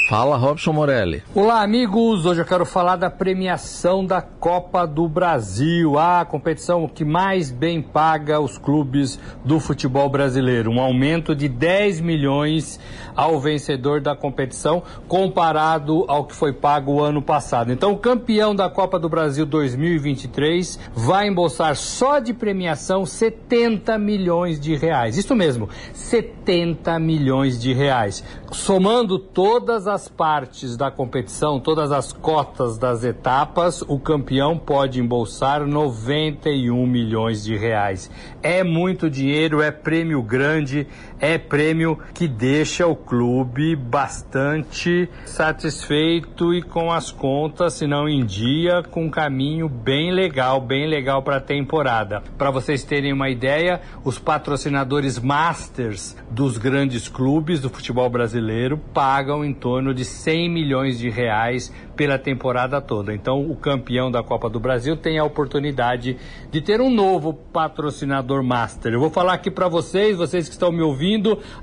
Fala, 0.09 0.37
Robson 0.37 0.73
Morelli. 0.73 1.21
Olá, 1.35 1.61
amigos. 1.61 2.25
Hoje 2.25 2.41
eu 2.41 2.45
quero 2.45 2.65
falar 2.65 2.95
da 2.95 3.11
premiação 3.11 4.03
da 4.03 4.23
Copa 4.23 4.87
do 4.87 5.07
Brasil, 5.07 5.99
a 5.99 6.25
competição 6.25 6.87
que 6.87 7.05
mais 7.05 7.51
bem 7.51 7.79
paga 7.79 8.39
os 8.39 8.57
clubes 8.57 9.19
do 9.45 9.59
futebol 9.59 10.09
brasileiro. 10.09 10.71
Um 10.71 10.81
aumento 10.81 11.35
de 11.35 11.47
10 11.47 12.01
milhões 12.01 12.79
ao 13.15 13.39
vencedor 13.39 14.01
da 14.01 14.15
competição, 14.15 14.81
comparado 15.07 16.05
ao 16.07 16.25
que 16.25 16.35
foi 16.35 16.53
pago 16.53 16.93
o 16.93 17.03
ano 17.03 17.21
passado. 17.21 17.71
Então, 17.71 17.91
o 17.91 17.97
campeão 17.97 18.55
da 18.55 18.67
Copa 18.67 18.97
do 18.97 19.09
Brasil 19.09 19.45
2023 19.45 20.79
vai 20.91 21.27
embolsar 21.27 21.75
só 21.75 22.17
de 22.17 22.33
premiação 22.33 23.05
70 23.05 23.95
milhões 23.99 24.59
de 24.59 24.75
reais. 24.75 25.17
Isso 25.17 25.35
mesmo, 25.35 25.69
70 25.93 26.97
milhões 26.97 27.61
de 27.61 27.73
reais. 27.73 28.23
Somando 28.51 29.19
todas 29.19 29.85
as 29.85 29.98
partes 30.07 30.77
da 30.77 30.89
competição, 30.89 31.59
todas 31.59 31.91
as 31.91 32.13
cotas 32.13 32.77
das 32.77 33.03
etapas, 33.03 33.81
o 33.81 33.99
campeão 33.99 34.57
pode 34.57 35.01
embolsar 35.01 35.65
91 35.65 36.85
milhões 36.85 37.43
de 37.43 37.57
reais. 37.57 38.09
É 38.41 38.63
muito 38.63 39.09
dinheiro, 39.09 39.61
é 39.61 39.71
prêmio 39.71 40.21
grande, 40.21 40.87
é 41.19 41.37
prêmio 41.37 41.99
que 42.13 42.27
deixa 42.27 42.87
o 42.87 42.95
clube 42.95 43.75
bastante 43.75 45.09
satisfeito 45.25 46.53
e 46.53 46.61
com 46.61 46.91
as 46.91 47.11
contas, 47.11 47.73
se 47.73 47.87
não 47.87 48.07
em 48.07 48.25
dia, 48.25 48.83
com 48.83 49.05
um 49.05 49.09
caminho 49.09 49.67
bem 49.67 50.11
legal, 50.11 50.61
bem 50.61 50.87
legal 50.87 51.21
para 51.21 51.37
a 51.37 51.41
temporada. 51.41 52.23
Para 52.37 52.51
vocês 52.51 52.83
terem 52.83 53.13
uma 53.13 53.29
ideia, 53.29 53.81
os 54.03 54.17
patrocinadores 54.17 55.19
masters 55.19 56.15
dos 56.29 56.57
grandes 56.57 57.07
clubes 57.07 57.59
do 57.59 57.69
futebol 57.69 58.09
brasileiro 58.09 58.77
pagam 58.93 59.43
em 59.43 59.53
torno 59.53 59.93
de 59.93 60.05
100 60.05 60.49
milhões 60.49 60.97
de 60.97 61.09
reais 61.09 61.73
pela 61.99 62.17
temporada 62.17 62.79
toda. 62.79 63.13
Então, 63.13 63.41
o 63.41 63.57
campeão 63.57 64.09
da 64.09 64.23
Copa 64.23 64.49
do 64.49 64.57
Brasil 64.57 64.95
tem 64.95 65.19
a 65.19 65.23
oportunidade 65.25 66.15
de 66.49 66.61
ter 66.61 66.79
um 66.79 66.89
novo 66.89 67.33
patrocinador 67.33 68.41
master. 68.41 68.93
Eu 68.93 69.01
vou 69.01 69.09
falar 69.09 69.33
aqui 69.33 69.51
para 69.51 69.67
vocês, 69.67 70.15
vocês 70.15 70.47
que 70.47 70.53
estão 70.53 70.71
me 70.71 70.81
ouvindo, 70.81 71.08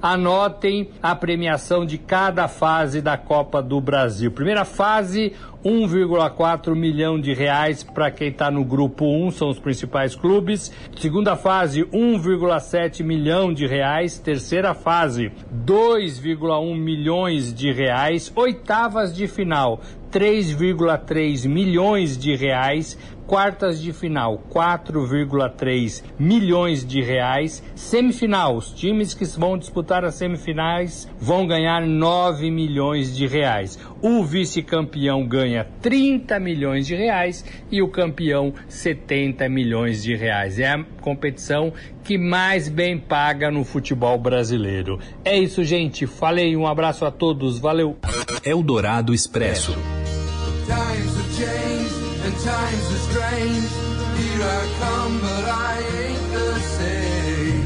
anotem 0.00 0.88
a 1.02 1.14
premiação 1.14 1.84
de 1.84 1.98
cada 1.98 2.48
fase 2.48 3.00
da 3.00 3.16
Copa 3.16 3.62
do 3.62 3.80
Brasil. 3.80 4.30
Primeira 4.30 4.64
fase, 4.64 5.32
1,4 5.64 6.74
milhão 6.76 7.20
de 7.20 7.34
reais 7.34 7.82
para 7.82 8.10
quem 8.10 8.28
está 8.28 8.50
no 8.50 8.64
grupo 8.64 9.04
1, 9.04 9.32
são 9.32 9.48
os 9.48 9.58
principais 9.58 10.14
clubes. 10.14 10.72
Segunda 10.96 11.34
fase, 11.34 11.84
1,7 11.84 13.02
milhão 13.02 13.52
de 13.52 13.66
reais. 13.66 14.18
Terceira 14.18 14.74
fase, 14.74 15.32
2,1 15.64 16.76
milhões 16.78 17.52
de 17.52 17.72
reais. 17.72 18.32
Oitavas 18.36 19.14
de 19.14 19.26
final, 19.26 19.80
3,3 20.12 21.48
milhões 21.48 22.16
de 22.16 22.34
reais, 22.34 22.96
quartas 23.26 23.80
de 23.80 23.92
final 23.92 24.42
4,3 24.50 26.02
milhões 26.18 26.86
de 26.86 27.02
reais, 27.02 27.62
semifinal, 27.74 28.56
os 28.56 28.70
times 28.70 29.12
que 29.14 29.24
vão 29.38 29.58
disputar 29.58 30.04
as 30.04 30.14
semifinais 30.14 31.08
vão 31.18 31.46
ganhar 31.46 31.82
9 31.82 32.50
milhões 32.50 33.14
de 33.14 33.26
reais. 33.26 33.78
O 34.00 34.24
vice-campeão 34.24 35.26
ganha 35.26 35.66
30 35.82 36.38
milhões 36.38 36.86
de 36.86 36.94
reais 36.94 37.44
e 37.70 37.82
o 37.82 37.88
campeão 37.88 38.54
70 38.68 39.48
milhões 39.48 40.02
de 40.02 40.14
reais. 40.14 40.58
É 40.58 40.68
a 40.68 40.84
competição 41.00 41.72
que 42.04 42.16
mais 42.16 42.68
bem 42.68 42.98
paga 42.98 43.50
no 43.50 43.64
futebol 43.64 44.18
brasileiro. 44.18 45.00
É 45.24 45.36
isso, 45.36 45.64
gente. 45.64 46.06
Falei, 46.06 46.56
um 46.56 46.66
abraço 46.66 47.04
a 47.04 47.10
todos. 47.10 47.58
Valeu. 47.58 47.96
Eldorado 48.44 49.12
Expresso. 49.12 49.76
Times 50.66 51.16
have 51.16 51.36
changed 51.36 52.85
I 54.42 54.66
come, 54.78 55.20
but 55.20 55.44
I 55.48 55.78
ain't 56.02 56.26
the 56.32 56.60
same. 56.76 57.64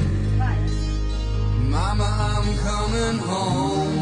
Mama, 1.70 2.04
I'm 2.04 2.48
coming 2.58 3.18
home. 3.18 4.00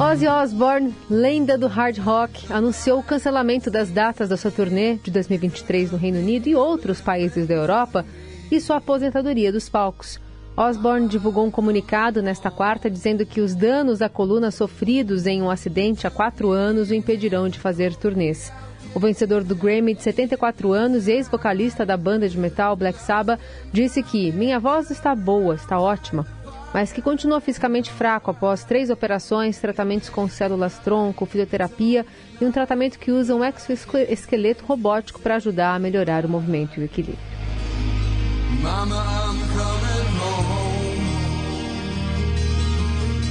Ozzy 0.00 0.26
Osbourne, 0.26 0.94
lenda 1.10 1.58
do 1.58 1.66
hard 1.66 1.98
rock, 1.98 2.50
anunciou 2.50 3.00
o 3.00 3.02
cancelamento 3.02 3.70
das 3.70 3.90
datas 3.90 4.30
da 4.30 4.36
sua 4.36 4.50
turnê 4.50 4.96
de 4.96 5.10
2023 5.10 5.92
no 5.92 5.98
Reino 5.98 6.18
Unido 6.18 6.48
e 6.48 6.56
outros 6.56 7.02
países 7.02 7.46
da 7.46 7.54
Europa 7.54 8.06
e 8.50 8.58
sua 8.60 8.76
aposentadoria 8.76 9.52
dos 9.52 9.68
palcos. 9.68 10.18
Osborne 10.56 11.06
divulgou 11.06 11.46
um 11.46 11.50
comunicado 11.50 12.22
nesta 12.22 12.50
quarta 12.50 12.90
dizendo 12.90 13.26
que 13.26 13.40
os 13.40 13.54
danos 13.54 14.02
à 14.02 14.08
coluna 14.08 14.50
sofridos 14.50 15.26
em 15.26 15.42
um 15.42 15.50
acidente 15.50 16.06
há 16.06 16.10
quatro 16.10 16.50
anos 16.50 16.90
o 16.90 16.94
impedirão 16.94 17.48
de 17.48 17.58
fazer 17.58 17.94
turnês. 17.94 18.50
O 18.94 18.98
vencedor 18.98 19.44
do 19.44 19.54
Grammy 19.54 19.94
de 19.94 20.02
74 20.02 20.72
anos 20.72 21.06
e 21.06 21.12
ex-vocalista 21.12 21.86
da 21.86 21.96
banda 21.96 22.28
de 22.28 22.36
metal 22.36 22.74
Black 22.74 22.98
Sabbath 22.98 23.40
disse 23.72 24.02
que 24.02 24.32
minha 24.32 24.58
voz 24.58 24.90
está 24.90 25.14
boa, 25.14 25.54
está 25.54 25.78
ótima. 25.78 26.26
mas 26.72 26.92
que 26.92 27.02
continua 27.02 27.40
fisicamente 27.40 27.90
fraco 27.90 28.30
após 28.30 28.62
três 28.62 28.90
operações, 28.90 29.58
tratamentos 29.58 30.08
com 30.08 30.28
células-tronco, 30.28 31.26
fisioterapia 31.26 32.06
e 32.40 32.44
um 32.44 32.52
tratamento 32.52 32.98
que 32.98 33.10
usa 33.10 33.34
um 33.34 33.42
exoesqueleto 33.44 34.64
robótico 34.64 35.20
para 35.20 35.36
ajudar 35.36 35.74
a 35.74 35.78
melhorar 35.80 36.24
o 36.24 36.28
movimento 36.28 36.78
e 36.78 36.82
o 36.82 36.84
equilíbrio. 36.84 37.18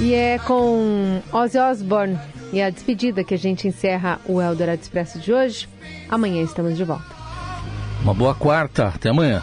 E 0.02 0.14
é 0.14 0.38
com 0.38 1.22
Ozzy 1.32 1.58
Osbourne 1.58 2.18
e 2.52 2.60
a 2.60 2.70
despedida 2.70 3.24
que 3.24 3.34
a 3.34 3.38
gente 3.38 3.68
encerra 3.68 4.20
o 4.26 4.40
Eldorado 4.40 4.80
Expresso 4.80 5.18
de 5.18 5.32
hoje. 5.32 5.68
Amanhã 6.08 6.42
estamos 6.42 6.76
de 6.76 6.84
volta. 6.84 7.04
Uma 8.02 8.14
boa 8.14 8.34
quarta. 8.34 8.88
Até 8.88 9.10
amanhã. 9.10 9.42